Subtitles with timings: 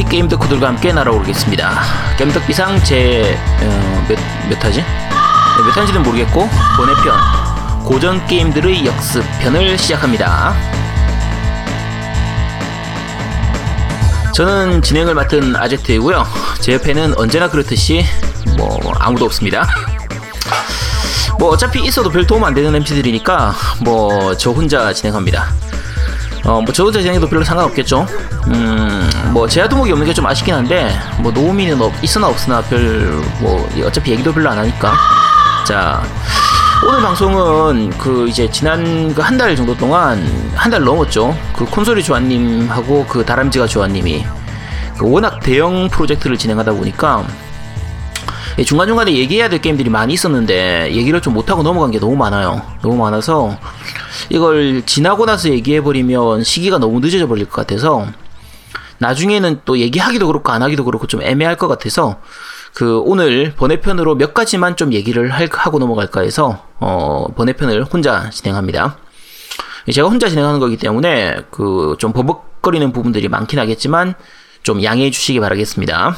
[0.00, 1.82] 전국의 게임 덕후들과 함께 날아오르겠습니다.
[2.16, 4.18] 게임 덕비상 제, 어, 몇,
[4.48, 4.80] 몇 화지?
[4.80, 10.54] 네, 몇 화인지는 모르겠고, 번외편, 고전 게임들의 역습편을 시작합니다.
[14.34, 16.26] 저는 진행을 맡은 아제트이고요.
[16.60, 18.04] 제 옆에는 언제나 그렇듯이
[18.56, 19.68] 뭐 아무도 없습니다.
[21.38, 25.48] 뭐 어차피 있어도 별 도움 안 되는 MC들이니까 뭐 저 혼자 진행합니다.
[26.50, 28.04] 어, 뭐, 저 혼자 진행해도 별로 상관없겠죠.
[28.48, 33.22] 음, 뭐, 제야 두목이 없는 게 좀 아쉽긴 한데, 뭐, 노우미는 없, 있으나 없으나 별,
[33.38, 34.92] 뭐, 어차피 얘기도 별로 안 하니까.
[35.64, 36.02] 자,
[36.84, 40.18] 오늘 방송은 그 이제 지난 그 한 달 정도 동안,
[40.56, 41.36] 한 달 넘었죠.
[41.56, 44.26] 그 콘솔이 조아님하고 그 다람쥐가 조아님이
[44.98, 47.24] 그 워낙 대형 프로젝트를 진행하다 보니까,
[48.66, 52.60] 중간중간에 얘기해야 될 게임들이 많이 있었는데 얘기를 좀 못하고 넘어간 게 너무 많아요.
[52.82, 53.56] 너무 많아서
[54.28, 58.06] 이걸 지나고 나서 얘기해버리면 시기가 너무 늦어져 버릴 것 같아서
[58.98, 62.20] 나중에는 또 얘기하기도 그렇고 안 하기도 그렇고 좀 애매할 것 같아서
[62.74, 68.98] 그 오늘 번외편으로 몇 가지만 좀 얘기를 할, 하고 넘어갈까 해서 어 번외편을 혼자 진행합니다.
[69.92, 74.14] 제가 혼자 진행하는 거기 때문에 그 좀 버벅거리는 부분들이 많긴 하겠지만
[74.62, 76.16] 좀 양해해 주시기 바라겠습니다.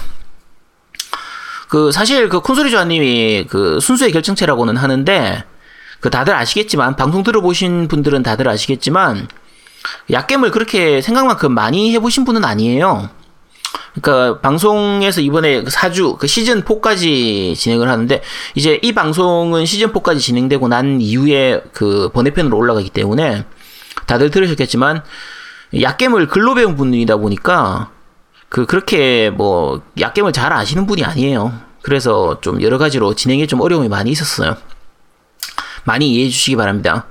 [1.69, 5.45] 그 사실 그 콘솔이 조아님이 그 순수의 결정체라고는 하는데
[6.03, 9.29] 그 다들 아시겠지만 방송 들어보신 분들은 다들 아시겠지만
[10.11, 13.09] 약겜을 그렇게 생각만큼 많이 해보신 분은 아니에요.
[13.95, 18.21] 그러니까 방송에서 이번에 4주 그 시즌 4까지 진행을 하는데
[18.57, 23.45] 이제 이 방송은 시즌 4까지 진행되고 난 이후에 그 번외편으로 올라가기 때문에
[24.07, 25.05] 다들 들으셨겠지만
[25.81, 27.91] 약겜을 글로 배운 분이다 보니까
[28.49, 31.53] 그 그렇게 뭐 약겜을 잘 아시는 분이 아니에요.
[31.81, 34.57] 그래서 좀 여러 가지로 진행에 좀 어려움이 많이 있었어요.
[35.85, 37.07] 많이 이해해 주시기 바랍니다.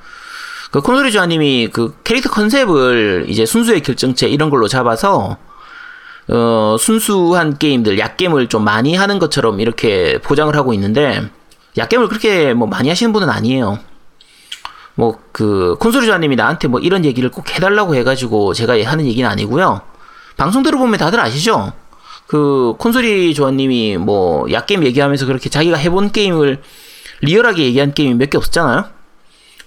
[0.71, 5.37] 그 콘솔이 조아님이 그 캐릭터 컨셉을 이제 순수의 결정체 이런 걸로 잡아서
[6.29, 11.23] 어 순수한 게임들 약겜을 좀 많이 하는 것처럼 이렇게 포장을 하고 있는데
[11.77, 13.79] 약겜을 그렇게 뭐 많이 하시는 분은 아니에요.
[14.95, 19.81] 뭐 그 콘솔이 조아님이 나한테 뭐 이런 얘기를 꼭 해달라고 해가지고 제가 하는 얘기는 아니고요.
[20.37, 21.73] 방송 들어보면 다들 아시죠?
[22.27, 26.61] 그 콘솔이 조아님이 뭐 약게임 얘기하면서 그렇게 자기가 해본 게임을
[27.21, 28.85] 리얼하게 얘기한 게임이 몇 개 없었잖아요.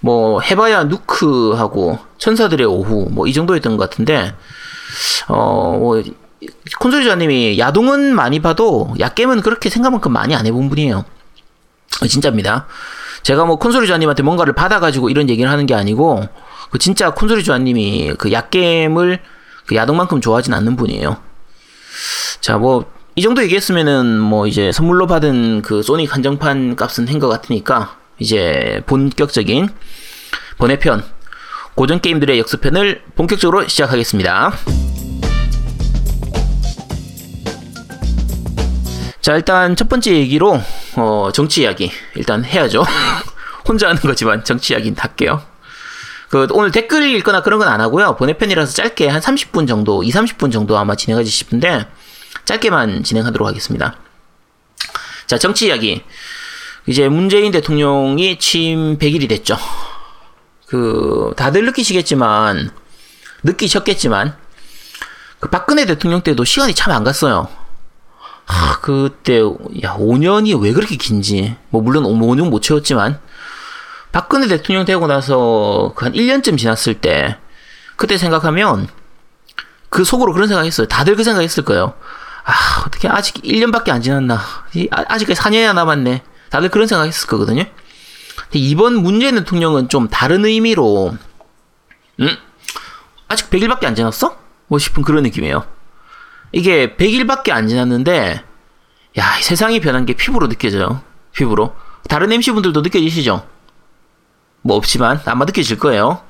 [0.01, 4.35] 뭐 해봐야 누크하고 천사들의 오후 뭐 이 정도였던 것 같은데
[5.29, 6.03] 어 뭐
[6.79, 11.05] 콘솔이 조아님이 야동은 많이 봐도 약게임은 그렇게 생각만큼 많이 안 해본 분이에요.
[12.07, 12.67] 진짜입니다.
[13.23, 16.29] 제가 뭐 콘솔이 조아님한테 뭔가를 받아가지고 이런 얘기를 하는 게 아니고
[16.71, 19.21] 그 진짜 콘솔이 조아님이 그 약게임을
[19.67, 21.17] 그 야동만큼 좋아하진 않는 분이에요.
[22.41, 22.85] 자, 뭐,
[23.17, 28.83] 이 정도 얘기했으면은, 뭐, 이제 선물로 받은 그 소닉 한정판 값은 한 것 같으니까, 이제
[28.87, 29.69] 본격적인
[30.59, 31.05] 번외편,
[31.77, 34.53] 고전 게임들의 역습편을 본격적으로 시작하겠습니다.
[39.21, 40.61] 자, 일단 첫 번째 얘기로,
[40.97, 41.91] 어, 정치 이야기.
[42.17, 42.85] 일단 해야죠.
[43.67, 45.41] 혼자 하는 거지만 정치 이야기는 할게요.
[46.29, 48.17] 그 오늘 댓글 읽거나 그런 건 안 하고요.
[48.17, 51.87] 번외편이라서 짧게 한 30분 정도, 2, 30분 정도 아마 진행하지 싶은데
[52.45, 53.97] 짧게만 진행하도록 하겠습니다.
[55.27, 56.03] 자, 정치 이야기.
[56.87, 59.57] 이제 문재인 대통령이 취임 100일이 됐죠.
[60.67, 62.71] 그 다들 느끼시겠지만
[63.43, 64.37] 느끼셨겠지만
[65.41, 67.49] 그 박근혜 대통령 때도 시간이 참 안 갔어요.
[68.47, 69.39] 아, 그때
[69.83, 73.19] 야 5년이 왜 그렇게 긴지 뭐 물론 5년 못 채웠지만
[74.13, 77.39] 박근혜 대통령 되고 나서 그 한 1년쯤 지났을 때
[77.97, 78.89] 그때 생각하면
[79.89, 80.87] 그 속으로 그런 생각 했어요.
[80.87, 81.95] 다들 그 생각 했을 거예요.
[82.45, 84.35] 아, 어떻게 아직 1년밖에 안 지났나.
[84.35, 86.23] 아, 아직까지 4년이나 남았네.
[86.51, 87.65] 다들 그런 생각 했을 거거든요.
[87.65, 91.17] 근데 이번 문재인 대통령은 좀 다른 의미로
[92.21, 92.37] 음?
[93.29, 94.39] 아직 100일밖에 안 지났어?
[94.69, 95.67] 뭐 싶은 그런 느낌이에요.
[96.53, 98.45] 이게 100일밖에 안 지났는데
[99.19, 101.03] 야, 세상이 변한 게 피부로 느껴져요.
[101.33, 101.75] 피부로.
[102.09, 103.47] 다른 MC분들도 느껴지시죠?
[104.63, 106.23] 뭐 없지만 아마 느껴질 거예요.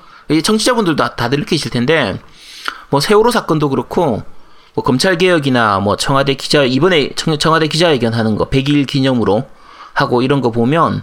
[0.42, 2.20] 청취자분들도 다들 느끼실 텐데
[2.90, 4.22] 뭐 세월호 사건도 그렇고
[4.74, 9.44] 뭐 검찰 개혁이나 뭐 청와대 기자 이번에 청와대 기자회견 하는 거 100일 기념으로
[9.92, 11.02] 하고 이런 거 보면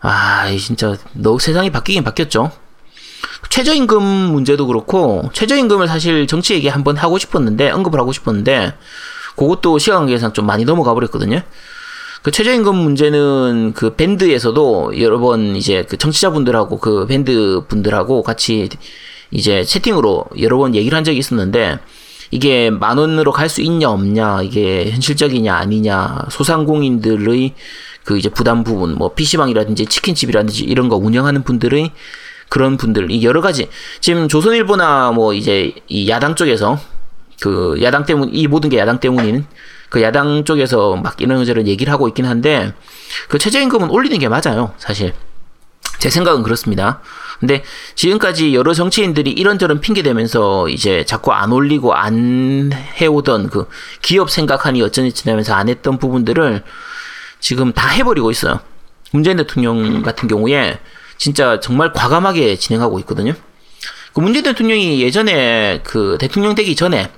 [0.00, 2.50] 아 진짜 너 세상이 바뀌긴 바뀌었죠.
[3.50, 8.74] 최저임금 문제도 그렇고 최저임금을 사실 정치 얘기 한번 하고 싶었는데 언급을 하고 싶었는데
[9.36, 11.42] 그것도 시간 관계상 좀 많이 넘어가 버렸거든요.
[12.22, 18.68] 그 최저임금 문제는 그 밴드에서도 여러 번 이제 그 청취자분들하고 그 밴드 분들하고 같이
[19.30, 21.78] 이제 채팅으로 여러 번 얘기를 한 적이 있었는데
[22.30, 26.26] 이게 만 원으로 갈 수 있냐 없냐 이게 현실적이냐 아니냐.
[26.30, 27.54] 소상공인들의
[28.04, 31.92] 그 이제 부담 부분 뭐 PC방이라든지 치킨집이라든지 이런 거 운영하는 분들의
[32.48, 33.68] 그런 분들 이 여러 가지.
[34.00, 36.78] 지금 조선일보나 뭐 이제 이 야당 쪽에서
[37.40, 39.46] 그 야당 때문 이 모든 게 야당 때문인
[39.88, 42.72] 그 야당 쪽에서 막 이런저런 얘기를 하고 있긴 한데
[43.28, 45.12] 그 최저임금은 올리는 게 맞아요 사실.
[45.98, 47.00] 제 생각은 그렇습니다.
[47.40, 47.62] 근데
[47.94, 53.68] 지금까지 여러 정치인들이 이런저런 핑계 대면서 이제 자꾸 안 올리고 안 해오던 그
[54.02, 56.62] 기업 생각하니 어쩌니 지나면서 안 했던 부분들을
[57.40, 58.60] 지금 다 해버리고 있어요.
[59.12, 60.78] 문재인 대통령 같은 경우에
[61.18, 63.34] 진짜 정말 과감하게 진행하고 있거든요.
[64.12, 67.10] 그 문재인 대통령이 예전에 그 대통령 되기 전에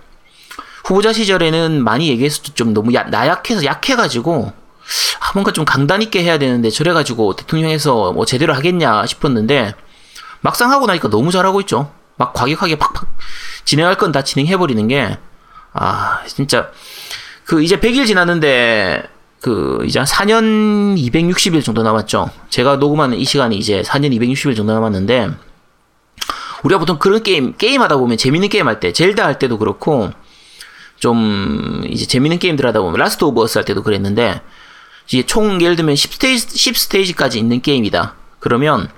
[0.85, 2.55] 후보자 시절에는 많이 얘기했었죠.
[2.55, 4.53] 좀 너무 야, 나약해서 약해가지고
[5.21, 9.75] 아, 뭔가 좀 강단 있게 해야 되는데 저래가지고 대통령에서 뭐 제대로 하겠냐 싶었는데
[10.41, 11.93] 막상 하고 나니까 너무 잘하고 있죠.
[12.17, 13.07] 막 과격하게 팍팍
[13.65, 15.19] 진행할 건 다 진행해버리는 게,
[15.73, 16.71] 아, 진짜,
[17.45, 19.09] 그 이제 100일 지났는데,
[19.41, 22.31] 그 이제 한 4년 260일 정도 남았죠.
[22.49, 25.31] 제가 녹음하는 이 시간이 이제 4년 260일 정도 남았는데,
[26.65, 30.11] 우리가 보통 그런 게임, 게임 하다 보면 재밌는 게임 할 때, 젤다 할 때도 그렇고,
[30.99, 34.41] 좀 이제 재밌는 게임들 하다 보면 Last of Us 할 때도 그랬는데,
[35.11, 38.15] 이게 총 예를 들면 10스테이지, 10스테이지까지 있는 게임이다.
[38.41, 38.91] 그러면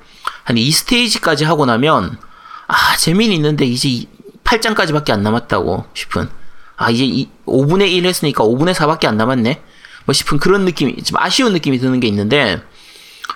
[0.44, 2.19] 한 2스테이지까지 하고 나면
[2.66, 4.06] 아 재미는 있는데 이제
[4.44, 6.28] 8장까지밖에 안 남았다고 싶은.
[6.76, 9.62] 아 이제 5분의 1 했으니까 5분의 4밖에 안 남았네?
[10.06, 12.62] 뭐 싶은 그런 느낌이 좀 아쉬운 느낌이 드는 게 있는데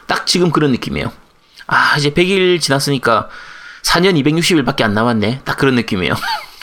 [0.06, 1.12] 딱 지금 그런 느낌이에요.
[1.66, 3.28] 아 이제 100일 지났으니까
[3.82, 5.42] 4년 260일밖에 안 남았네?
[5.44, 6.14] 딱 그런 느낌이에요.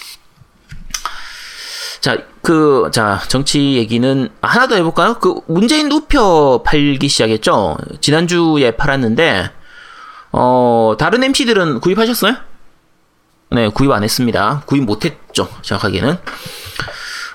[2.01, 5.19] 자, 그, 자, 정치 얘기는 하나 더 해볼까요?
[5.19, 7.77] 그, 문재인 우표 팔기 시작했죠?
[8.01, 9.51] 지난주에 팔았는데,
[10.31, 12.35] 어, 다른 MC들은 구입하셨어요?
[13.51, 14.63] 네, 구입 안 했습니다.
[14.65, 16.17] 구입 못 했죠, 정확하게는.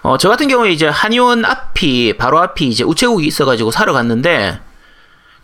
[0.02, 4.60] 어, 저 같은 경우에 이제 한의원 앞이, 바로 앞이 이제 우체국이 있어가지고 사러 갔는데,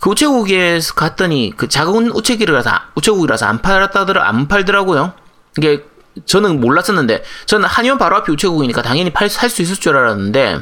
[0.00, 5.12] 그 우체국에 갔더니 그 작은 우체국이라서, 우체국이라서 안 팔았다더라, 안 팔더라고요.
[5.58, 5.84] 이게
[6.26, 10.60] 저는 몰랐었는데 저는 한의원 바로 앞이 우체국이니까 당연히 팔 살 수 있을 줄 알았는데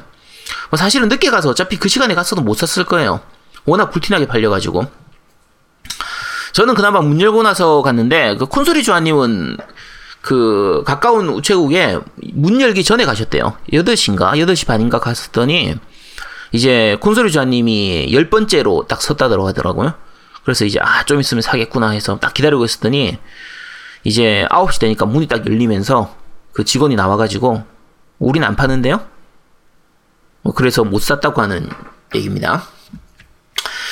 [0.70, 3.20] 뭐 사실은 늦게 가서 어차피 그 시간에 갔어도 못 샀을 거예요.
[3.64, 4.86] 워낙 불티나게 팔려가지고
[6.52, 9.56] 저는 그나마 문 열고 나서 갔는데 그 콘솔이 주아님은
[10.22, 11.98] 그 가까운 우체국에
[12.34, 13.56] 문 열기 전에 가셨대요.
[13.72, 15.76] 8시인가 8시 반인가 갔었더니
[16.52, 19.94] 이제 콘솔이 주아님이 열 번째로 딱 섰다더라고 하더라고요.
[20.44, 23.18] 그래서 이제 아 좀 있으면 사겠구나 해서 딱 기다리고 있었더니
[24.04, 26.14] 이제 9시 되니까 문이 딱 열리면서
[26.52, 27.62] 그 직원이 나와가지고
[28.18, 29.00] 우린 안 파는데요?
[30.42, 31.68] 뭐 그래서 못 샀다고 하는
[32.14, 32.64] 얘기입니다.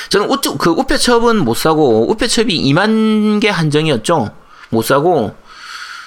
[0.08, 4.31] 저는 우쭈, 그 우표첩은 못 사고 우표첩이 2만 개 한정이었죠.
[4.70, 5.37] 못 사고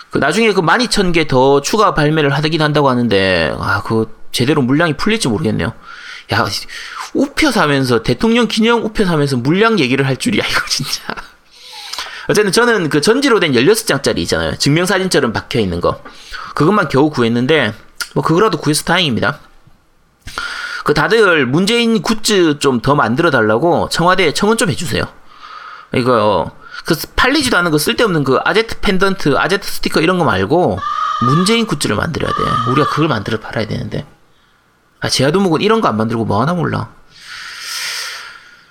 [0.10, 5.28] 그 나중에 그 12,000개 더 추가 발매를 하긴 한다고 하는데 아 그 제대로 물량이 풀릴지
[5.28, 5.74] 모르겠네요.
[6.34, 6.46] 야
[7.14, 11.14] 우표 사면서 대통령 기념 우표 사면서 물량 얘기를 할 줄이야 이거 진짜.
[12.30, 14.56] 어쨌든 저는 그 전지로 된 16장짜리 있잖아요.
[14.56, 16.02] 증명사진처럼 박혀 있는 거.
[16.56, 17.74] 그것만 겨우 구했는데,
[18.14, 19.40] 뭐, 그거라도 구해서 다행입니다.
[20.84, 25.04] 그 다들 문재인 굿즈 좀 더 만들어 달라고 청와대에 청원 좀 해주세요.
[25.94, 26.52] 이거,
[26.86, 30.80] 그 팔리지도 않은 그 쓸데없는 그 아제트 펜던트, 아제트 스티커 이런 거 말고
[31.24, 32.72] 문재인 굿즈를 만들어야 돼.
[32.72, 34.06] 우리가 그걸 만들어 팔아야 되는데.
[35.02, 36.90] 아, 제아도목은 이런 거 안 만들고 뭐 하나 몰라.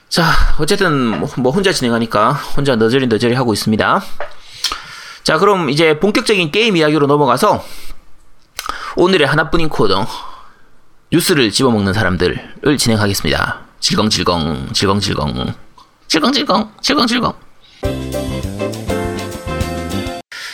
[0.09, 0.25] 자,
[0.59, 4.03] 어쨌든 뭐 혼자 진행하니까 혼자 너저리 너저리 하고 있습니다.
[5.23, 7.65] 자, 그럼 이제 본격적인 게임 이야기로 넘어가서
[8.97, 10.07] 오늘의 하나뿐인 코너
[11.13, 13.61] 뉴스를 씹어먹는 사람들을 진행하겠습니다.
[13.81, 15.55] 질겅질겅, 질겅질겅,
[16.07, 17.35] 질겅질겅, 질겅질겅.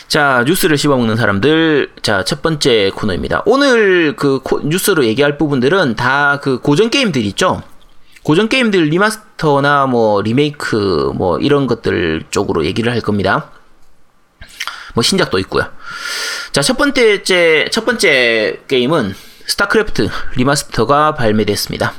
[0.08, 1.90] 자, 뉴스를 씹어먹는 사람들.
[2.00, 3.42] 자, 첫 번째 코너입니다.
[3.44, 7.62] 오늘 그 코, 뉴스로 얘기할 부분들은 다 그 고전 게임들 있죠?
[8.22, 13.50] 고전 게임들 remaster나 뭐 리메이크 뭐 이런 것들 쪽으로 얘기를 할 겁니다.
[14.94, 15.66] 뭐 신작도 있고요.
[16.52, 17.22] 자, 첫 번째
[17.70, 19.14] 첫 번째 게임은
[19.47, 21.93] 스타크래프트 리마스터가 발매됐습니다.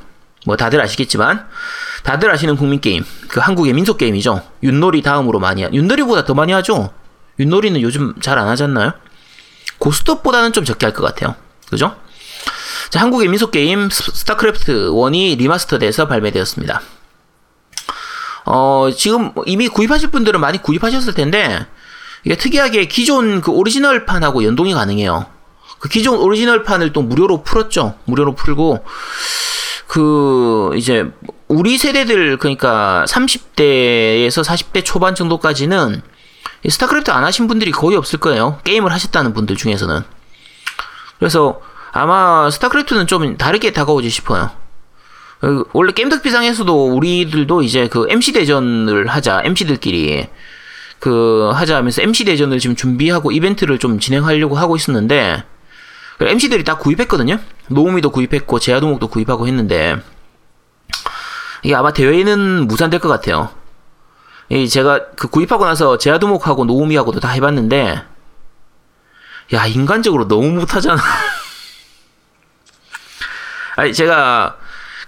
[0.46, 1.48] 뭐 다들 아시겠지만
[2.04, 4.42] 다들 아시는 국민 게임, 그 한국의 민속 게임이죠.
[4.64, 6.94] 윷놀이 다음으로 많이 하, 윷놀이보다 더 많이 하죠.
[7.40, 8.94] 윷놀이는 요즘 잘 안 하잖아요.
[9.80, 11.36] 고스톱보다는 좀 적게 할 것 같아요.
[11.70, 11.96] 그죠?
[12.90, 16.82] 자, 한국의 민속 게임 스타크래프트 1이 remaster돼서 발매되었습니다.
[18.46, 21.66] 어, 지금 이미 구입하실 분들은 많이 구입하셨을 텐데
[22.24, 25.26] 이게 특이하게 기존 그 오리지널판하고 연동이 가능해요.
[25.80, 27.96] 그 기존 오리지널 판을 또 무료로 풀었죠.
[28.06, 28.84] 무료로 풀고
[29.88, 31.06] 그 이제
[31.48, 36.02] 우리 세대들 그러니까 30대에서 40대 초반 정도까지는
[36.68, 38.60] 스타크래프트 안 하신 분들이 거의 없을 거예요.
[38.64, 40.02] 게임을 하셨다는 분들 중에서는.
[41.20, 44.52] 그래서 아마 스타크래프트는 좀 다르게 다가오지 싶어요.
[45.42, 50.28] 어, 원래 게임덕비상에서도 우리들도 이제 그 MC 대전을 하자, MC들끼리
[51.00, 55.44] 그 하자 하면서 MC 대전을 지금 준비하고 이벤트를 좀 진행하려고 하고 있었는데
[56.26, 57.40] MC들이 다 구입했거든요.
[57.68, 59.98] 노우미도 구입했고 제아도목도 구입하고 했는데
[61.64, 63.50] 이게 아마 대회는 무산될 것 같아요.
[64.50, 68.04] 이 제가 그 구입하고 나서 제아도목하고 노우미하고도 다 해봤는데
[69.54, 71.02] 야 인간적으로 너무 못하잖아.
[73.76, 74.58] 아니 제가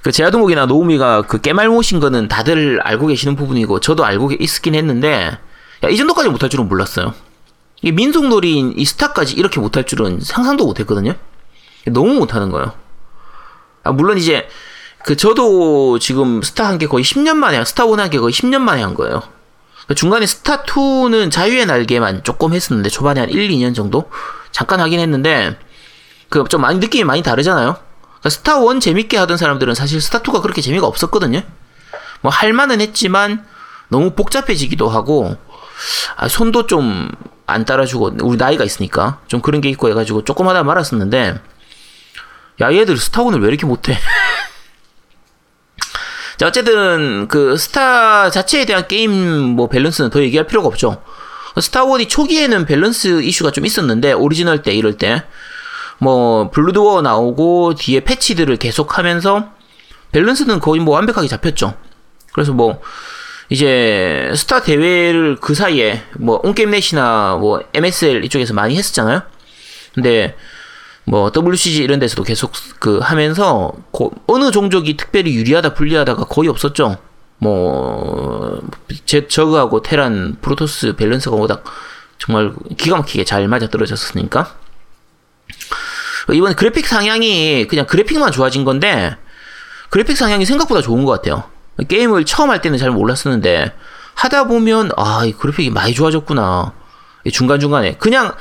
[0.01, 5.37] 그 제아도목이나 노우미가 그 겜알못인 거는 다들 알고 계시는 부분이고 저도 알고 있긴 했는데
[5.83, 7.13] 야, 이 정도까지 못할 줄은 몰랐어요.
[7.81, 11.15] 이 민속놀이인 이 스타까지 이렇게 못할 줄은 상상도 못했거든요.
[11.87, 12.73] 너무 못하는 거예요.
[13.83, 14.47] 아, 물론 이제
[15.05, 18.59] 그 저도 지금 스타 한 게 거의 10년 만에 스타 one 한 게 거의 10년
[18.59, 19.21] 만에 한 거예요.
[19.87, 24.09] 그 중간에 스타 2는 자유의 날개만 조금 했었는데 초반에 한 1, 2년 정도
[24.51, 25.57] 잠깐 하긴 했는데
[26.29, 27.77] 그 좀 많이 느낌이 많이 다르잖아요.
[28.19, 31.41] 그러니까 스타 1 재밌게 하던 사람들은 사실 스타 2가 그렇게 재미가 없었거든요.
[32.21, 33.45] 뭐 할만은 했지만
[33.87, 35.37] 너무 복잡해지기도 하고
[36.17, 37.09] 아, 손도 좀
[37.49, 41.41] 안 따라주고 우리 나이가 있으니까 좀 그런 게 있고 해가지고 조금 하다 말았었는데
[42.61, 43.97] 야 얘들 스타1을 왜 이렇게 못해?
[46.37, 51.01] 자 어쨌든 그 스타 자체에 대한 게임 뭐 밸런스는 더 얘기할 필요가 없죠.
[51.55, 55.23] 스타1이 초기에는 밸런스 이슈가 좀 있었는데 오리지널 때 이럴 때
[56.01, 59.49] 뭐 브루드워 나오고 뒤에 패치들을 계속하면서
[60.13, 61.73] 밸런스는 거의 뭐 완벽하게 잡혔죠.
[62.31, 62.81] 그래서 뭐
[63.49, 69.23] 이제 스타 대회를 그 사이에 뭐 온게임넷이나 뭐 MSL 이쪽에서 많이 했었잖아요.
[69.95, 70.35] 근데
[71.03, 76.97] 뭐 WCG 이런 데서도 계속 그 하면서 고, 어느 종족이 특별히 유리하다 불리하다가 거의 없었죠.
[77.39, 78.61] 뭐
[79.05, 81.63] 제, 저그하고 테란 프로토스 밸런스가 워낙
[82.19, 84.55] 정말 기가 막히게 잘 맞아 떨어졌으니까
[86.33, 89.15] 이번 그래픽 상향이 그냥 그래픽만 좋아진 건데
[89.89, 91.45] 그래픽 상향이 생각보다 좋은 것 같아요.
[91.87, 93.73] 게임을 처음 할 때는 잘 몰랐었는데
[94.15, 96.73] 하다 보면 아, 이 그래픽이 많이 좋아졌구나.
[97.31, 98.33] 중간중간에 그냥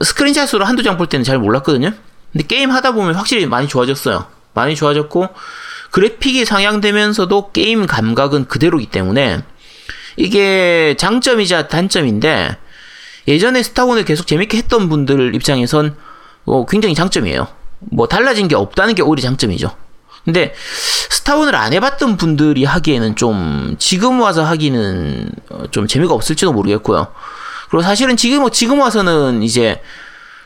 [0.00, 1.92] 스크린샷으로 한두 장 볼 때는 잘 몰랐거든요.
[2.32, 4.26] 근데 게임 하다 보면 확실히 많이 좋아졌어요.
[4.54, 5.28] 많이 좋아졌고
[5.90, 9.42] 그래픽이 상향되면서도 게임 감각은 그대로이기 때문에
[10.16, 12.56] 이게 장점이자 단점인데
[13.28, 15.94] 예전에 스타원을 계속 재밌게 했던 분들 입장에선
[16.44, 17.46] 어, 굉장히 장점이에요.
[17.80, 19.74] 뭐 달라진 게 없다는 게 오히려 장점이죠.
[20.24, 20.54] 근데
[21.10, 27.08] 스타원을 안 해봤던 분들이 하기에는 좀 지금 와서 하기는 어, 좀 재미가 없을지도 모르겠고요.
[27.70, 29.80] 그리고 사실은 지금 지금 와서는 이제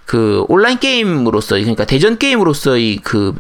[0.06, 3.34] 그 온라인 게임으로서 그러니까 대전 게임으로서의 그,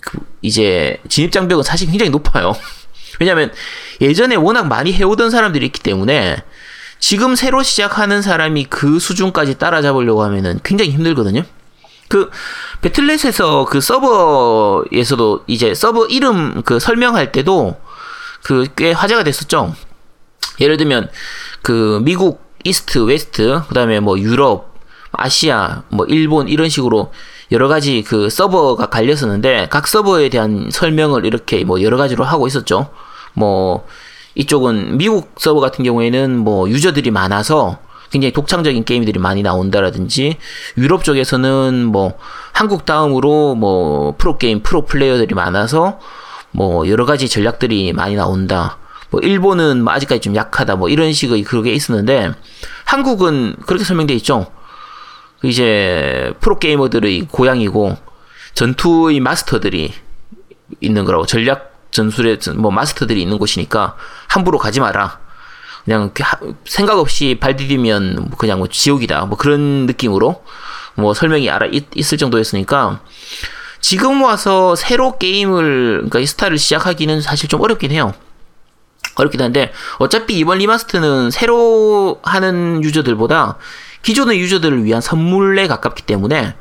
[0.00, 2.56] 그 이제 진입 장벽은 사실 굉장히 높아요.
[3.20, 3.52] 왜냐하면
[4.00, 6.42] 예전에 워낙 많이 해오던 사람들이 있기 때문에
[6.98, 11.42] 지금 새로 시작하는 사람이 그 수준까지 따라잡으려고 하면은 굉장히 힘들거든요.
[12.08, 12.30] 그
[12.80, 17.76] 배틀넷에서 그 서버에서도 이제 서버 이름 그 설명할 때도
[18.42, 19.74] 그 꽤 화제가 됐었죠.
[20.60, 21.10] 예를 들면
[21.62, 24.74] 그 미국 East West 그다음에 뭐 유럽
[25.12, 27.12] 아시아 뭐 일본 이런 식으로
[27.50, 32.90] 여러 가지 그 서버가 갈렸었는데 각 서버에 대한 설명을 이렇게 뭐 여러 가지로 하고 있었죠.
[33.34, 33.86] 뭐
[34.34, 37.78] 이쪽은 미국 서버 같은 경우에는 뭐 유저들이 많아서
[38.10, 40.36] 굉장히 독창적인 게임들이 많이 나온다라든지
[40.76, 42.18] 유럽 쪽에서는 뭐
[42.52, 45.98] 한국 다음으로 뭐 프로 게임 프로 플레이어들이 많아서
[46.50, 48.78] 뭐 여러 가지 전략들이 많이 나온다.
[49.10, 50.76] 뭐 일본은 뭐 아직까지 좀 약하다.
[50.76, 52.32] 뭐 이런 식의 그게 있었는데
[52.84, 54.46] 한국은 그렇게 설명돼 있죠.
[55.42, 57.96] 이제 프로 게이머들의 고향이고
[58.54, 59.92] 전투의 마스터들이
[60.80, 63.96] 있는 거라고 전략 전술의 뭐 마스터들이 있는 곳이니까
[64.26, 65.20] 함부로 가지 마라.
[65.88, 66.12] 그냥
[66.66, 69.24] 생각 없이 발 디디면 그냥 뭐 지옥이다.
[69.24, 70.44] 뭐 그런 느낌으로
[70.94, 73.00] 뭐 설명이 알아 있, 을 정도였으니까
[73.80, 78.12] 지금 와서 새로 게임을 그러니까 이 스타를 시작하기는 사실 좀 어렵긴 해요.
[79.14, 83.56] 어렵긴 한데 어차피 이번 remaster는 새로 하는 유저들보다
[84.02, 86.54] 기존의 유저들을 위한 선물에 가깝기 때문에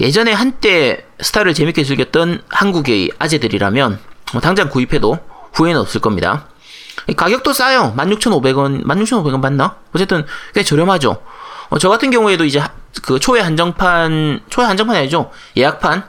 [0.00, 4.00] 예전에 한때 스타를 재밌게 즐겼던 한국의 아재들이라면
[4.32, 5.20] 뭐 당장 구입해도
[5.52, 6.48] 후회는 없을 겁니다.
[7.14, 7.94] 가격도 싸요.
[7.96, 9.76] 16,500원, 16,500원 맞나?
[9.94, 11.22] 어쨌든 꽤 저렴하죠.
[11.68, 12.62] 어, 저 같은 경우에도 이제
[13.02, 15.30] 그 초회 한정판, 초회 한정판이 아니죠.
[15.56, 16.04] 예약판,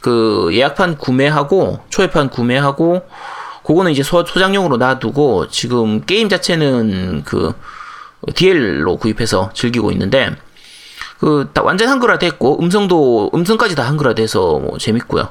[0.00, 3.06] 그 예약판 구매하고, 초회판 구매하고,
[3.64, 7.52] 그거는 이제 소, 소장용으로 놔두고, 지금 게임 자체는 그
[8.34, 10.36] DL로 구입해서 즐기고 있는데,
[11.18, 15.28] 그, 완전 한글화 됐고, 음성도, 음성까지 다 한글화 돼서 뭐 재밌고요.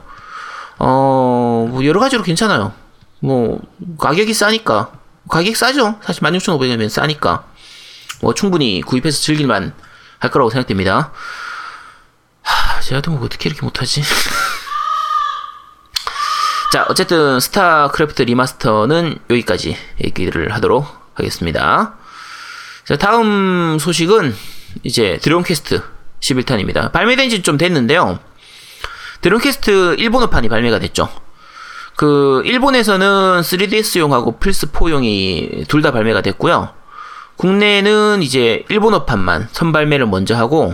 [0.80, 2.74] 어, 뭐 여러 가지로 괜찮아요.
[3.20, 3.62] 뭐,
[4.00, 4.92] 가격이 싸니까.
[5.30, 6.00] 가격 싸죠?
[6.04, 7.46] 사실 16,500원이면 싸니까.
[8.22, 9.74] 뭐, 충분히 구입해서 즐길만
[10.20, 11.12] 할 거라고 생각됩니다.
[12.42, 14.02] 하, 제가 뭐 어떻게 이렇게 못하지?
[16.72, 21.96] 자, 어쨌든 스타크래프트 리마스터는 여기까지 얘기를 하도록 하겠습니다.
[22.86, 24.36] 자, 다음 소식은
[24.84, 25.82] 이제 드래곤 퀘스트
[26.20, 26.92] 11탄입니다.
[26.92, 28.20] 발매된 지 좀 됐는데요.
[29.22, 31.10] 드래곤 퀘스트 일본어판이 발매가 됐죠.
[31.96, 36.70] 그 일본에서는 3DS용하고 플스4용이 둘 다 발매가 됐고요.
[37.38, 40.74] 국내는 이제 일본어판만 선발매를 먼저 하고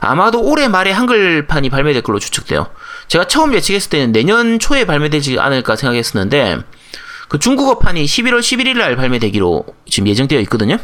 [0.00, 2.66] 아마도 올해 말에 한글판이 발매될 걸로 추측돼요.
[3.08, 6.58] 제가 처음 예측했을 때는 내년 초에 발매되지 않을까 생각했었는데
[7.28, 10.76] 그 중국어판이 11월 11일 날 발매되기로 지금 예정되어 있거든요.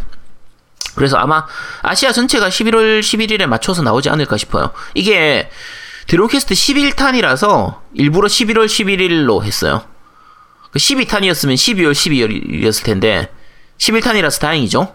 [0.95, 1.47] 그래서 아마
[1.83, 4.71] 아시아 전체가 11월 11일에 맞춰서 나오지 않을까 싶어요.
[4.95, 5.51] 이게
[6.11, 9.85] 드론캐스트 11탄이라서 일부러 11월 11일로 했어요.
[10.75, 13.31] 12탄이었으면 12월 12일이었을 텐데
[13.79, 14.93] 11탄이라서 다행이죠.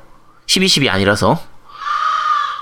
[0.48, 1.42] 12, 10이 아니라서.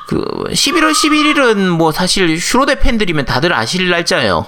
[0.08, 4.46] 그 11월 11일은 뭐 사실 슈로데 팬들이면 다들 아실 날짜예요.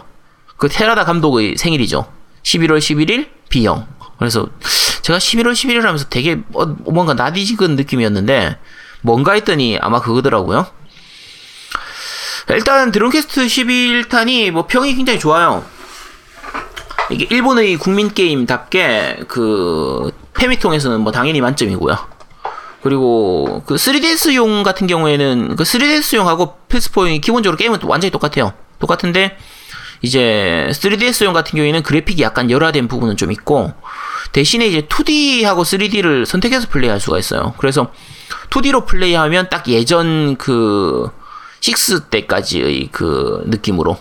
[0.57, 2.05] 그 테라다 감독의 생일이죠.
[2.43, 3.87] 11월 11일 B형.
[4.19, 4.47] 그래서
[5.01, 8.59] 제가 11월 11일 하면서 되게 어, 뭔가 나디지근 느낌이었는데
[9.01, 10.67] 뭔가 했더니 아마 그거더라고요.
[12.49, 15.65] 일단 드론캐스트 11탄이 뭐 평이 굉장히 좋아요.
[17.09, 21.97] 이게 일본의 국민 게임답게 그 페미통에서는 뭐 당연히 만점이고요.
[22.83, 28.53] 그리고 그 3DS용 같은 경우에는 그 3DS용하고 PS4용이 기본적으로 게임은 완전히 똑같아요.
[28.79, 29.37] 똑같은데
[30.01, 33.73] 이제 3DS용 같은 경우에는 그래픽이 약간 열화된 부분은 좀 있고
[34.33, 37.53] 대신에 이제 2D하고 3D를 선택해서 플레이할 수가 있어요.
[37.57, 37.91] 그래서
[38.51, 41.09] 2D로 플레이하면 딱 예전 그
[41.67, 43.97] 6 때까지의 그 느낌으로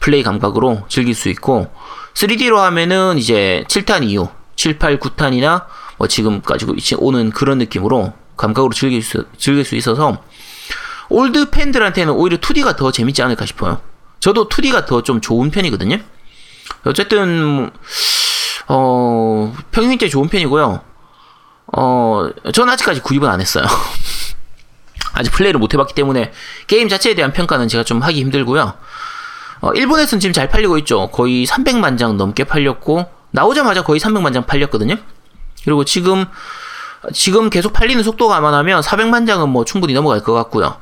[0.00, 1.70] 플레이 감각으로 즐길 수 있고
[2.14, 5.66] 3D로 하면은 이제 7탄 이후 7, 8, 9탄이나
[5.98, 6.66] 뭐 지금까지
[6.98, 10.22] 오는 그런 느낌으로 감각으로 즐길 수, 즐길 수 있어서
[11.08, 13.80] 올드 팬들한테는 오히려 2D가 더 재밌지 않을까 싶어요.
[14.20, 15.98] 저도 2D가 더 좀 좋은 편이거든요.
[16.84, 17.70] 어쨌든
[18.68, 20.80] 어 평이 굉장히 좋은 편이고요.
[21.76, 23.64] 어 저는 아직까지 구입은 안 했어요.
[25.14, 26.32] 아직 플레이를 못 해봤기 때문에
[26.66, 28.74] 게임 자체에 대한 평가는 제가 좀 하기 힘들고요.
[29.60, 31.08] 어, 일본에서는 지금 잘 팔리고 있죠.
[31.10, 34.96] 거의 300만 장 넘게 팔렸고 나오자마자 거의 300만 장 팔렸거든요.
[35.64, 36.26] 그리고 지금
[37.12, 40.76] 지금 계속 팔리는 속도가 감안하면 400만 장은 뭐 충분히 넘어갈 것 같고요.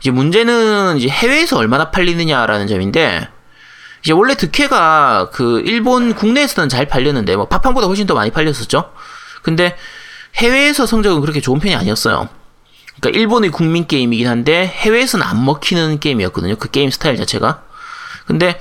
[0.00, 3.28] 이제 문제는 이제 해외에서 얼마나 팔리느냐라는 점인데
[4.02, 8.92] 이제 원래 드퀘가 그 일본 국내에서는 잘 팔렸는데 뭐 파판보다 훨씬 더 많이 팔렸었죠.
[9.42, 9.76] 근데
[10.36, 12.28] 해외에서 성적은 그렇게 좋은 편이 아니었어요.
[13.00, 16.56] 그러니까 일본의 국민 게임이긴 한데 해외에서는 안 먹히는 게임이었거든요.
[16.56, 17.62] 그 게임 스타일 자체가.
[18.26, 18.60] 근데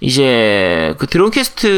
[0.00, 1.68] 이제 그 드래곤 퀘스트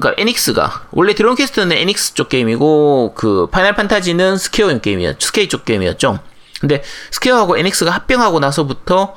[0.00, 5.64] 그러니까 에닉스가 원래 드래곤 퀘스트는 에닉스 쪽 게임이고 그 파이널 판타지는 스퀘어 게임이었 스퀘어 쪽
[5.64, 6.18] 게임이었죠.
[6.60, 6.82] 근데
[7.12, 9.14] 스퀘어하고 에닉스가 합병하고 나서부터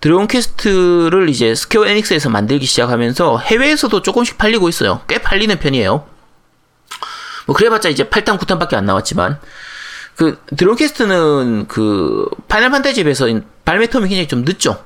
[0.00, 5.02] 드래곤 퀘스트를 이제 스퀘어 에닉스에서 만들기 시작하면서 해외에서도 조금씩 팔리고 있어요.
[5.06, 6.06] 꽤 팔리는 편이에요.
[7.46, 9.38] 뭐 그래봤자 이제 8탄 9탄밖에 안 나왔지만
[10.20, 13.24] 그 드래곤 퀘스트는 그 파이널 판타지에 비해서
[13.64, 14.84] 발매 term이 굉장히 좀 늦죠.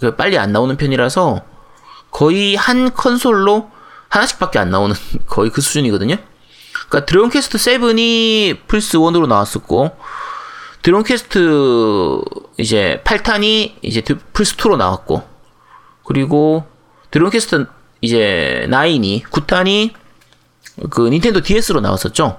[0.00, 1.42] 그 빨리 안 나오는 편이라서
[2.12, 3.68] 거의 한 콘솔로
[4.08, 4.94] 하나씩밖에 안 나오는
[5.26, 6.14] 거의 그 수준이거든요.
[6.88, 9.90] 그러니까 드래곤 퀘스트 7이 플스 1으로 나왔었고
[10.82, 12.20] 드래곤 퀘스트
[12.56, 15.24] 이제 8탄이 이제 플스 2로 나왔고
[16.04, 16.64] 그리고
[17.10, 17.66] 드래곤 퀘스트
[18.02, 19.94] 이제 9이 9탄이
[20.90, 22.38] 그 닌텐도 DS로 나왔었죠.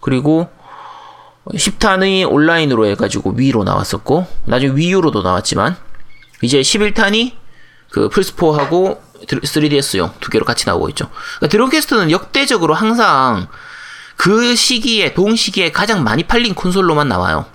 [0.00, 0.50] 그리고
[1.54, 5.76] 10탄이 온라인으로 해가지고 Wii로 나왔었고 나중에 Wii U로도 나왔지만
[6.42, 7.32] 이제 11탄이
[7.90, 11.10] 그 플스4하고 3DS용 두 개로 같이 나오고 있죠.
[11.36, 13.48] 그러니까 드론캐스트는 역대적으로 항상
[14.16, 17.46] 그 시기에, 동시기에 가장 많이 팔린 콘솔로만 나와요.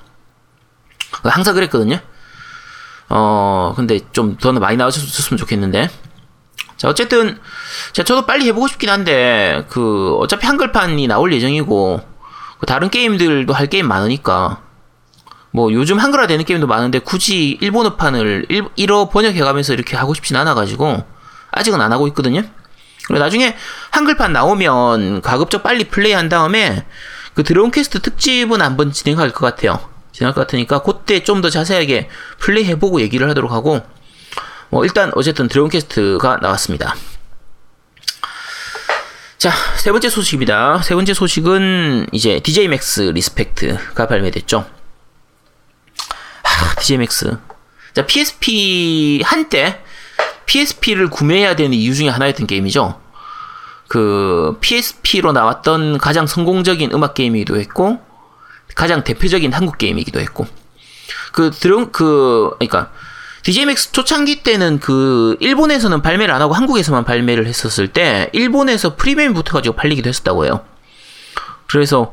[1.24, 2.00] 항상 그랬거든요.
[3.10, 5.90] 어, 근데 좀 더 많이 나와줬으면 좋겠는데.
[6.78, 7.40] 자, 어쨌든,
[7.94, 12.15] 자, 저도 빨리 해보고 싶긴 한데, 그, 어차피 한글판이 나올 예정이고, 그
[12.66, 14.62] 다른 게임들도 할 게임 많으니까,
[15.52, 21.04] 뭐 요즘 한글화 되는 게임도 많은데 굳이 일본어판을 일, 일어 번역해가면서 이렇게 하고 싶진 않아가지고
[21.52, 22.42] 아직은 안 하고 있거든요.
[23.08, 23.56] 그리고 나중에
[23.92, 26.86] 한글판 나오면 가급적 빨리 플레이한 다음에
[27.34, 29.80] 그 드래곤 퀘스트 특집은 한번 진행할 것 같아요.
[30.12, 33.82] 진행할 것 같으니까 그때 좀 더 자세하게 플레이해보고 얘기를 하도록 하고
[34.70, 36.96] 뭐 일단 어쨌든 드래곤 퀘스트가 나왔습니다.
[39.46, 40.82] 자, 세 번째 소식입니다.
[40.82, 44.66] 세 번째 소식은 이제 DJ 맥스 리스펙트가 발매됐죠.
[46.82, 47.38] DJMX.
[47.94, 49.84] 자, PSP, 한때
[50.48, 53.00] PSP를 구매해야 되는 이유 중에 하나였던 게임이죠.
[53.88, 58.00] 그 PSP로 나왔던 가장 성공적인 음악 게임이기도 했고,
[58.74, 60.48] 가장 대표적인 한국 게임이기도 했고,
[61.34, 62.92] 그 드럼, 그, 그니까,
[63.46, 69.76] DJMX 초창기 때는 그, 일본에서는 발매를 안 하고 한국에서만 발매를 했었을 때, 일본에서 프리미엄 붙어가지고
[69.76, 70.66] 팔리기도 했었다고 해요.
[71.68, 72.12] 그래서,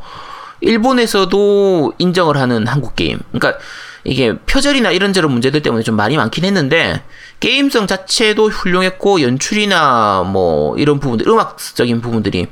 [0.60, 3.18] 일본에서도 인정을 하는 한국 게임.
[3.32, 3.58] 그러니까
[4.04, 7.02] 이게 표절이나 이런저런 문제들 때문에 좀 말이 많긴 했는데
[7.40, 12.46] 게임성 자체도 훌륭했고 연출이나 뭐 이런 부분들 음악적인 부분들이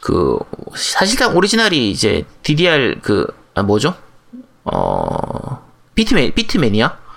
[0.00, 0.38] 그
[0.74, 3.94] 사실상 오리지널이 이제 DDR 그 아, 뭐죠?
[4.64, 7.07] 어 비트맨 비트맨이야?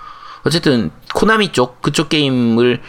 [0.44, 2.80] 어쨌든 코나미 쪽 그쪽 게임을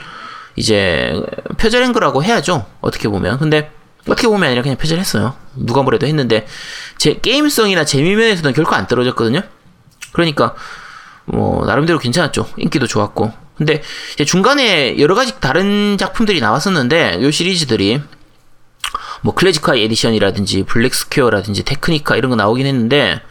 [0.55, 1.13] 이제
[1.57, 2.65] 표절한 거라고 해야죠.
[2.81, 3.39] 어떻게 보면.
[3.39, 3.71] 근데
[4.07, 5.35] 어떻게 보면 아니라 그냥 표절했어요.
[5.55, 6.45] 누가 뭐래도 했는데
[6.97, 9.41] 제 게임성이나 재미 면에서는 결코 안 떨어졌거든요.
[10.11, 10.55] 그러니까
[11.25, 12.49] 뭐 나름대로 괜찮았죠.
[12.57, 13.31] 인기도 좋았고.
[13.55, 13.81] 근데
[14.25, 18.01] 중간에 여러 가지 다른 작품들이 나왔었는데 요 시리즈들이
[19.21, 23.21] 뭐 클래지콰이 에디션이라든지 블랙 스퀘어라든지 테크니카 이런 거 나오긴 했는데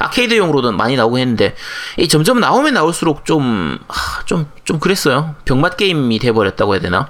[0.00, 1.54] 아케이드용으로도 많이 나오긴 했는데
[1.98, 3.78] 이 점점 나오면 나올수록 좀
[4.26, 5.34] 좀 좀 좀 그랬어요.
[5.44, 7.08] 병맛 게임이 돼 버렸다고 해야 되나?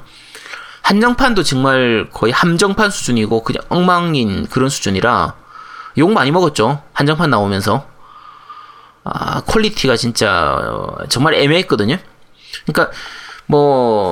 [0.83, 5.35] 한정판도 정말 거의 함정판 수준이고 그냥 엉망인 그런 수준이라
[5.99, 6.83] 욕 많이 먹었죠.
[6.93, 7.87] 한정판 나오면서.
[9.05, 11.99] 아, quality가 진짜 어, 정말 애매했거든요.
[12.67, 12.95] 그러니까
[13.47, 14.11] 뭐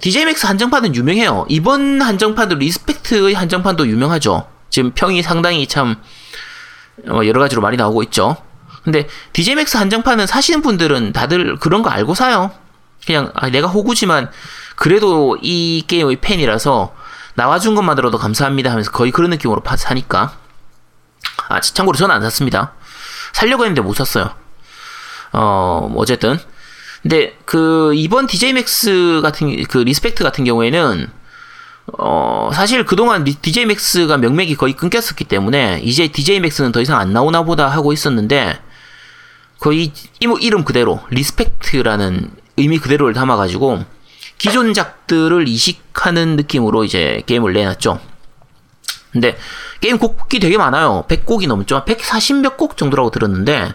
[0.00, 1.46] DJ 맥스 한정판은 유명해요.
[1.48, 4.46] 이번 한정판도 리스펙트의 한정판도 유명하죠.
[4.68, 5.96] 지금 평이 상당히 참
[7.08, 8.36] 어, 여러 가지로 많이 나오고 있죠.
[8.84, 12.50] 근데 DJ 맥스 한정판은 사시는 분들은 다들 그런 거 알고 사요.
[13.06, 14.30] 그냥 아, 내가 호구지만
[14.76, 16.94] 그래도 이 게임의 팬이라서
[17.34, 20.32] 나와준 것만으로도 감사합니다 하면서 거의 그런 느낌으로 파, 사니까.
[21.48, 22.72] 아, 참고로 저는 안 샀습니다.
[23.32, 24.34] 살려고 했는데 못 샀어요.
[25.32, 26.38] 어, 어쨌든.
[27.02, 31.10] 근데 그 이번 DJ 맥스 같은 그 리스펙트 같은 경우에는
[31.98, 37.12] 어, 사실 그동안 DJ 맥스가 명맥이 거의 끊겼었기 때문에 이제 DJ 맥스는 더 이상 안
[37.12, 38.60] 나오나 보다 하고 있었는데
[39.58, 43.84] 거의 이름 그대로 리스펙트라는 의미 그대로를 담아가지고
[44.38, 48.00] 기존작들을 이식하는 느낌으로 이제 게임을 내놨죠.
[49.12, 49.36] 근데
[49.80, 51.04] 게임 곡이 되게 많아요.
[51.08, 51.84] 100곡이 넘죠.
[51.84, 53.74] 140몇 곡 정도라고 들었는데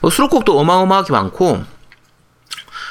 [0.00, 1.64] 어, 수록곡도 어마어마하게 많고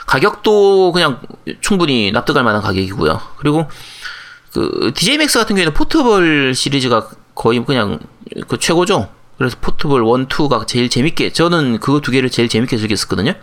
[0.06, 1.22] 가격도 그냥
[1.62, 3.22] 충분히 납득할 만한 가격이고요.
[3.38, 3.68] 그리고
[4.54, 8.00] 그 DJ 맥스 같은 경우에는 포터블 시리즈가 거의 그냥
[8.48, 9.10] 그 최고죠.
[9.38, 13.34] 그래서 포터블 1, 2가 제일 재밌게 저는 그거 두 개를 제일 재밌게 즐겼었거든요.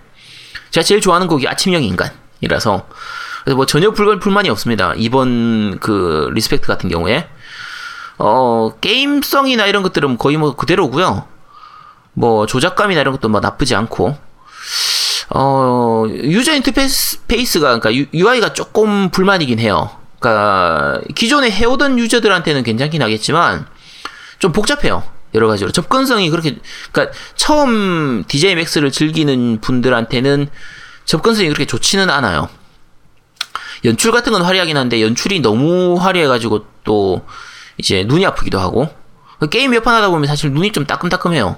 [0.70, 2.86] 제가 제일 좋아하는 곡이 아침형 인간이라서
[3.44, 4.94] 그래서 뭐 전혀 불, 불만이 없습니다.
[4.96, 7.28] 이번 그 리스펙트 같은 경우에
[8.18, 11.26] 어 게임성이나 이런 것들은 거의 뭐 그대로고요.
[12.12, 14.16] 뭐 조작감이나 이런 것도 뭐 나쁘지 않고
[15.30, 19.99] 어 user interface가 그러니까 UI가 조금 불만이긴 해요.
[20.20, 23.66] 그러니까 기존에 해오던 user들한테는 괜찮긴 하겠지만
[24.38, 25.02] 좀 복잡해요.
[25.34, 26.56] 여러 가지로 접근성이 그렇게
[26.92, 30.48] 그러니까 처음 DJ 맥스를 즐기는 분들한테는
[31.04, 32.48] 접근성이 그렇게 좋지는 않아요.
[33.84, 37.24] 연출 같은 건 화려하긴 한데 연출이 너무 화려해가지고 또
[37.78, 38.88] 이제 눈이 아프기도 하고
[39.50, 41.56] 게임 몇 판 하다 보면 사실 눈이 좀 따끔따끔해요.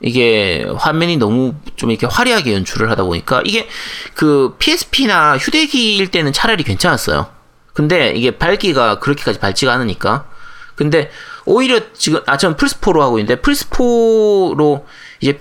[0.00, 3.68] 이게 화면이 너무 좀 이렇게 화려하게 연출을 하다 보니까 이게
[4.14, 7.41] 그 PSP나 휴대기일 때는 차라리 괜찮았어요.
[7.72, 10.26] 근데 이게 밝기가 그렇게까지 밝지가 않으니까.
[10.74, 11.10] 근데
[11.44, 14.84] 오히려 지금 아 전 플스4로 하고 있는데 플스4로
[15.20, 15.38] 이제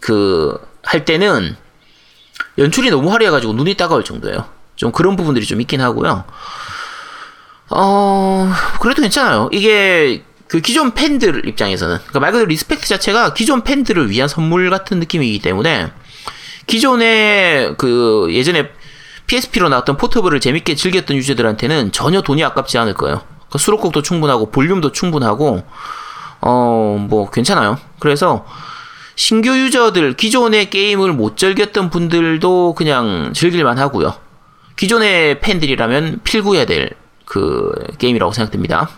[0.00, 1.54] 그 할 때는
[2.56, 4.48] 연출이 너무 화려해가지고 눈이 따가울 정도예요.
[4.74, 6.24] 좀 그런 부분들이 좀 있긴 하고요.
[7.68, 9.50] 어, 그래도 괜찮아요.
[9.52, 14.98] 이게 그 기존 팬들 입장에서는 그러니까 말 그대로 리스펙트 자체가 기존 팬들을 위한 선물 같은
[14.98, 15.92] 느낌이기 때문에
[16.66, 18.70] 기존에 그 예전에
[19.28, 23.22] PSP로 나왔던 포터블을 재밌게 즐겼던 유저들한테는 전혀 돈이 아깝지 않을 거예요.
[23.36, 25.62] 그러니까 수록곡도 충분하고 볼륨도 충분하고
[26.40, 27.78] 어 뭐 괜찮아요.
[28.00, 28.44] 그래서
[29.14, 34.14] 신규 유저들 기존의 게임을 못 즐겼던 분들도 그냥 즐길만 하고요.
[34.76, 36.90] 기존의 팬들이라면 필구해야 될
[37.28, 38.88] 그 게임이라고 생각됩니다.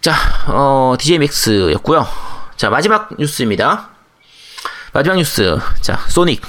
[0.00, 0.14] 자,
[0.46, 2.06] 어, DJ 맥스였고요.
[2.56, 3.88] 자, 마지막 뉴스입니다.
[4.92, 5.58] 마지막 뉴스.
[5.80, 6.42] 자, 소닉.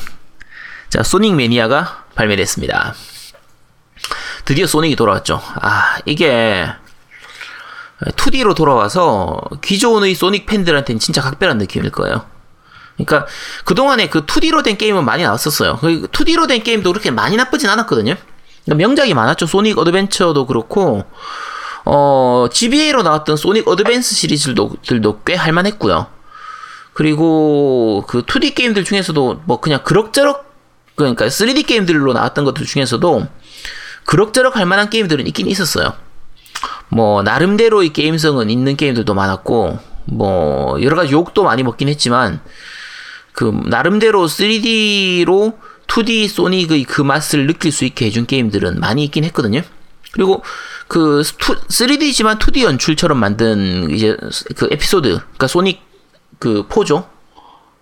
[0.96, 2.96] 자, 소닉 매니아가 발매됐습니다.
[4.46, 5.42] 드디어 소닉이 돌아왔죠.
[5.56, 6.68] 아, 이게
[8.00, 12.26] 2D로 돌아와서 기존의 소닉 팬들한테는 진짜 각별한 느낌일 거예요.
[12.96, 13.28] 그러니까
[13.66, 15.80] 그동안에 그 2D로 된 게임은 많이 나왔었어요.
[15.82, 18.16] 2D로 그 된 게임도 그렇게 많이 나쁘진 않았거든요.
[18.64, 19.48] 그러니까 명작이 많았죠.
[19.48, 21.04] 소닉 어드벤처도 그렇고
[21.84, 26.08] 어, GBA로 나왔던 소닉 어드밴스 시리즈들도 꽤 할만했고요.
[26.94, 30.55] 그리고 그 2D 게임들 중에서도 뭐 그냥 그럭저럭
[30.96, 33.28] 그러니까 3D 게임들로 나왔던 것들 중에서도
[34.06, 35.94] 그럭저럭 할 만한 게임들은 있긴 있었어요.
[36.90, 42.40] 뭐 나름대로의 게임성은 있는 게임들도 많았고 뭐 여러 가지 욕도 많이 먹긴 했지만
[43.34, 49.62] 그 나름대로 3D로 2D 소닉의 그 맛을 느낄 수 있게 해준 게임들은 많이 있긴 했거든요.
[50.12, 50.44] 그리고
[50.88, 54.16] 그 3D지만 2D 연출처럼 만든 이제
[54.56, 55.82] 그 에피소드, 그러니까 소닉
[56.40, 57.10] 그 포죠.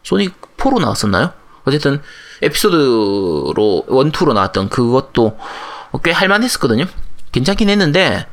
[0.04, 1.34] 소닉 4로 나왔었나요?
[1.66, 2.02] 어쨌든
[2.42, 5.38] 에피소드로 1, 2로 나왔던 그것도
[6.04, 6.86] 꽤 할만했었거든요.
[7.32, 8.28] 괜찮긴 했는데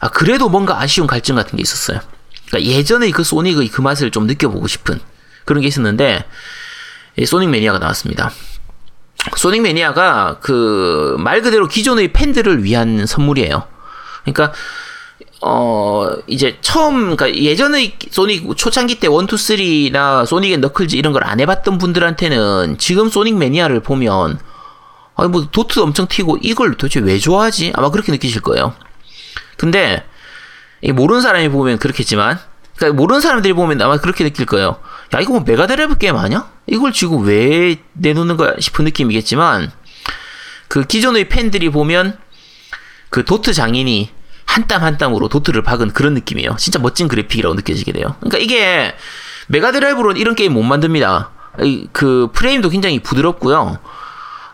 [0.00, 2.00] 아 그래도 뭔가 아쉬운 갈증 같은 게 있었어요.
[2.48, 5.00] 그러니까 예전의 그 소닉의 그 맛을 좀 느껴보고 싶은
[5.44, 6.24] 그런 게 있었는데
[7.24, 8.30] 소닉 매니아가 나왔습니다.
[9.36, 13.66] 소닉 매니아가 그 말 그대로 기존의 팬들을 위한 선물이에요.
[14.22, 14.52] 그러니까
[15.42, 19.16] 어 이제 처음 그러니까 예전의 소닉 초창기 때 1, 2,
[19.92, 24.38] 3나 소닉 앤 너클즈 이런 걸 안 해봤던 분들한테는 지금 소닉 매니아를 보면
[25.14, 27.72] 아니 뭐 도트도 엄청 튀고 이걸 도대체 왜 좋아하지?
[27.74, 28.74] 아마 그렇게 느끼실 거예요.
[29.56, 30.04] 근데
[30.94, 32.38] 모르는 사람이 보면 그렇겠지만
[32.76, 34.78] 그러니까 모르는 사람들이 보면 아마 그렇게 느낄 거예요.
[35.14, 36.50] 야 이거 뭐 메가드라이브 게임 아니야?
[36.66, 39.70] 이걸 지금 왜 내놓는 거야 싶은 느낌이겠지만
[40.68, 42.18] 그 기존의 팬들이 보면
[43.10, 44.10] 그 도트 장인이
[44.46, 46.56] 한 땀 한 땀으로 도트를 박은 그런 느낌이에요.
[46.58, 48.14] 진짜 멋진 그래픽이라고 느껴지게 돼요.
[48.20, 48.94] 그러니까 이게
[49.48, 51.30] 메가드라이브로는 이런 게임 못 만듭니다.
[51.92, 53.78] 그 프레임도 굉장히 부드럽고요.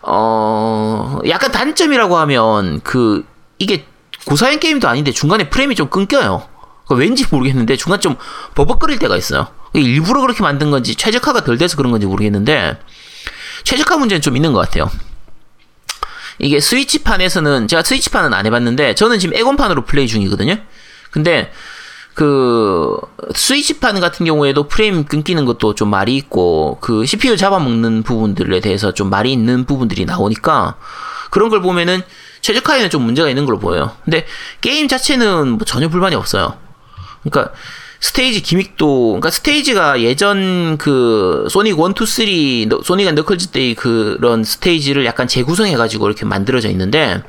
[0.02, 3.24] 어, 약간 단점이라고 하면 그
[3.58, 3.86] 이게
[4.26, 6.48] 고사양 게임도 아닌데 중간에 프레임이 좀 끊겨요.
[6.90, 8.16] 왠지 모르겠는데 중간 좀
[8.54, 9.46] 버벅거릴 때가 있어요.
[9.72, 12.78] 일부러 그렇게 만든 건지 최적화가 덜 돼서 그런 건지 모르겠는데
[13.64, 14.90] 최적화 문제는 좀 있는 것 같아요.
[16.42, 20.58] 이게 스위치판에서는 제가 스위치판은 안 해봤는데 저는 지금 엑원판으로 플레이 중이거든요.
[21.10, 21.52] 근데
[22.14, 22.96] 그
[23.34, 29.08] 스위치판 같은 경우에도 프레임 끊기는 것도 좀 말이 있고 그 CPU 잡아먹는 부분들에 대해서 좀
[29.08, 30.76] 말이 있는 부분들이 나오니까
[31.30, 32.02] 그런 걸 보면은
[32.42, 33.92] 최적화에는 좀 문제가 있는 걸로 보여요.
[34.04, 34.26] 근데
[34.60, 36.58] 게임 자체는 뭐 전혀 불만이 없어요.
[37.22, 37.54] 그러니까
[38.02, 44.42] 스테이지 gimmick도 그러니까 스테이지가 예전 그 소닉 1, 2, 3 소닉 앤 너클즈 때의 그런
[44.42, 47.22] 스테이지를 약간 재구성해 가지고 이렇게 만들어져 있는데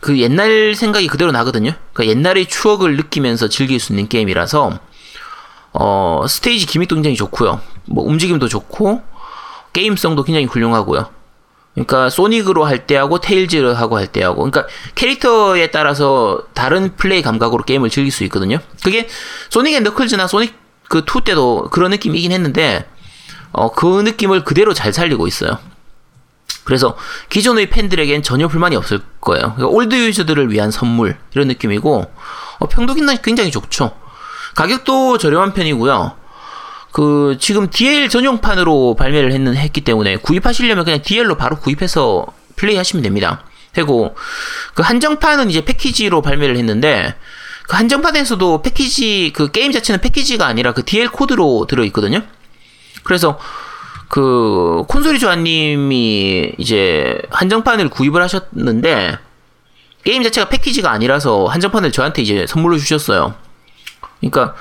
[0.00, 1.72] 그 옛날 생각이 그대로 나거든요.
[1.92, 4.78] 그러니까 옛날의 추억을 느끼면서 즐길 수 있는 게임이라서
[5.72, 7.60] 어 스테이지 gimmick도 굉장히 좋고요.
[7.84, 9.02] 뭐 움직임도 좋고
[9.72, 11.15] 게임성도 굉장히 훌륭하고요.
[11.76, 17.90] 그러니까 소닉으로 할 때하고 테일즈를 하고 할 때하고 그러니까 캐릭터에 따라서 다른 플레이 감각으로 게임을
[17.90, 18.58] 즐길 수 있거든요.
[18.82, 19.06] 그게
[19.50, 20.54] 소닉 앤 너클즈나 소닉
[20.88, 22.88] 그 2 때도 그런 느낌이긴 했는데
[23.52, 25.58] 어, 그 느낌을 그대로 잘 살리고 있어요.
[26.64, 26.96] 그래서
[27.28, 29.54] 기존의 팬들에겐 전혀 불만이 없을 거예요.
[29.54, 32.10] 그러니까 old user들을 위한 선물 이런 느낌이고
[32.58, 33.92] 어, 평도 굉장히 좋죠.
[34.54, 36.16] 가격도 저렴한 편이고요.
[36.96, 42.24] 그 지금 DL 전용판으로 발매를 했는 했기 때문에 구입하시려면 그냥 DL로 바로 구입해서
[42.56, 43.44] 플레이하시면 됩니다.
[43.74, 44.16] 그리고
[44.72, 47.14] 그 한정판은 이제 패키지로 발매를 했는데
[47.68, 52.22] 그 한정판에서도 패키지 그 게임 자체는 패키지가 아니라 그 DL 코드로 들어 있거든요.
[53.02, 53.38] 그래서
[54.08, 59.18] 그 콘솔이 조아님이 이제 한정판을 구입을 하셨는데
[60.02, 63.34] 게임 자체가 패키지가 아니라서 한정판을 저한테 이제 선물로 주셨어요.
[64.20, 64.54] 그러니까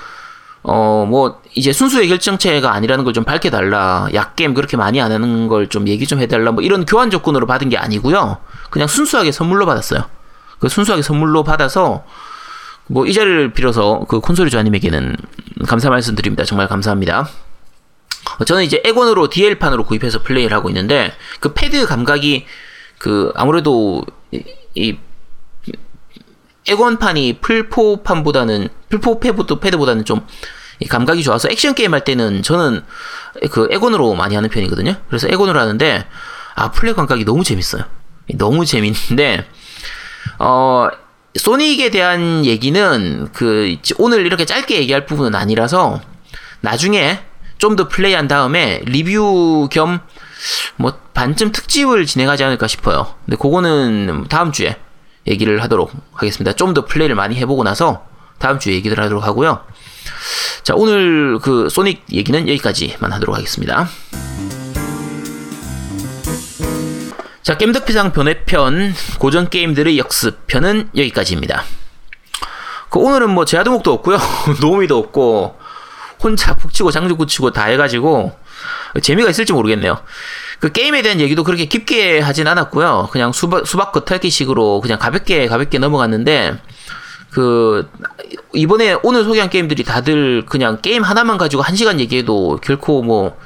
[0.67, 4.07] 어, 뭐, 이제 순수의 결정체가 아니라는 걸 좀 밝혀달라.
[4.13, 6.51] 약겜 그렇게 많이 안 하는 걸 좀 얘기 좀 해달라.
[6.51, 8.37] 뭐 이런 교환 조건으로 받은 게 아니고요.
[8.71, 10.05] 그냥 순수하게 선물로 받았어요.
[10.59, 12.03] 그 순수하게 선물로 받아서,
[12.87, 15.15] 뭐 이 자리를 빌어서 그 콘솔이 조아님에게는
[15.67, 16.43] 감사 말씀 드립니다.
[16.43, 17.27] 정말 감사합니다.
[18.47, 22.45] 저는 이제 엑원으로 DL판으로 구입해서 플레이를 하고 있는데, 그 패드 감각이
[22.97, 24.01] 그 아무래도
[24.31, 24.97] 이, 이
[26.67, 30.25] 엑원판이 플포판보다는 플포 패드 패드보다는 좀
[30.89, 32.83] 감각이 좋아서 액션 게임 할 때는 저는
[33.51, 34.95] 그 엑원으로 많이 하는 편이거든요.
[35.07, 36.05] 그래서 엑원으로 하는데
[36.55, 37.83] 아 플레이 감각이 너무 재밌어요.
[38.35, 39.45] 너무 재밌는데
[40.39, 40.89] 어
[41.37, 46.01] 소닉에 대한 얘기는 그 오늘 이렇게 짧게 얘기할 부분은 아니라서
[46.61, 47.19] 나중에
[47.57, 50.01] 좀 더 플레이한 다음에 리뷰 겸
[50.77, 53.15] 뭐 반쯤 특집을 진행하지 않을까 싶어요.
[53.25, 54.77] 근데 그거는 다음 주에
[55.27, 56.53] 얘기를 하도록 하겠습니다.
[56.53, 58.05] 좀 더 플레이를 많이 해보고 나서
[58.39, 59.61] 다음 주에 얘기를 하도록 하고요.
[60.63, 63.87] 자, 오늘 그 소닉 얘기는 여기까지만 하도록 하겠습니다.
[67.43, 71.63] 자, 겜덕비상 변해편 고전 게임들의 역습편은 여기까지입니다.
[72.89, 74.17] 그 오늘은 뭐 제아도목도 없고요.
[74.61, 75.59] 노미도 없고
[76.23, 78.35] 혼자 푹 치고 장주구 치고 다 해가지고
[79.01, 79.99] 재미가 있을지 모르겠네요.
[80.59, 83.09] 그 게임에 대한 얘기도 그렇게 깊게 하진 않았고요.
[83.11, 86.55] 그냥 수박, 수박 겉핥기식으로 그냥 가볍게 가볍게 넘어갔는데
[87.31, 87.89] 그
[88.53, 93.37] 이번에 오늘 소개한 게임들이 다들 그냥 게임 하나만 가지고 한 시간 얘기해도 결코 뭐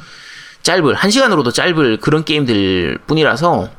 [0.62, 3.70] 짧을 한 시간으로도 짧을 그런 게임들 뿐이라서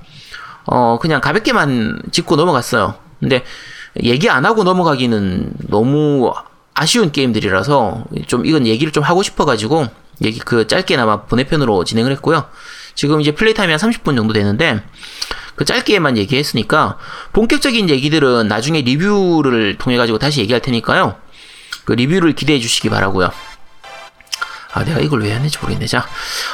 [0.67, 2.95] 어 그냥 가볍게만 짚고 넘어갔어요.
[3.21, 3.45] 근데
[4.03, 6.33] 얘기 안 하고 넘어가기는 너무
[6.75, 9.87] 아쉬운 게임들이라서 좀 이건 얘기를 좀 하고 싶어가지고
[10.23, 12.47] 얘기 그 짧게나마 번외편으로 진행을 했고요.
[12.95, 14.83] 지금 이제 플레이 타임이 한 30분 정도 되는데
[15.57, 16.97] 그 짧게만 얘기했으니까
[17.33, 21.17] 본격적인 얘기들은 나중에 리뷰를 통해 가지고 다시 얘기할 테니까요.
[21.85, 23.31] 그 리뷰를 기대해 주시기 바라고요.
[24.73, 25.87] 아 내가 이걸 왜 했는지 모르겠네.
[25.87, 26.07] 자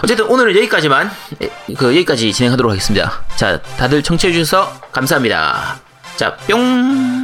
[0.03, 1.11] 어쨌든 오늘은 여기까지만
[1.43, 3.23] 에, 그 여기까지 진행하도록 하겠습니다.
[3.37, 5.79] 자 다들 청취해 주셔서 감사합니다.
[6.17, 7.23] 자 뿅.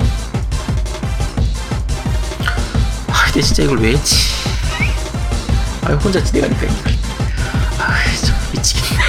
[3.09, 4.17] 아 근데 진짜 이걸 왜 했지?
[5.85, 6.67] 아 혼자 진행하니까.
[7.79, 9.03] 아 참 미치겠네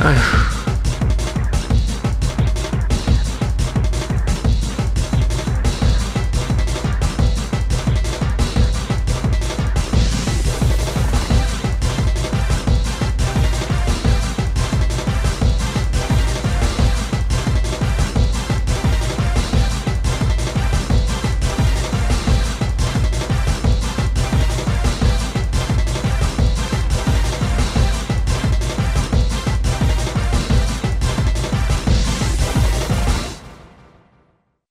[0.00, 0.48] 아휴